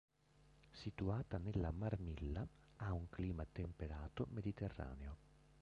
Situata 0.71 1.37
nella 1.37 1.69
Marmilla, 1.69 2.43
ha 2.77 2.91
un 2.91 3.07
clima 3.07 3.45
temperato 3.45 4.25
mediterraneo. 4.31 5.17